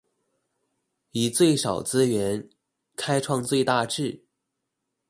[1.11, 2.49] 以最少資源
[2.95, 4.25] 開創最大志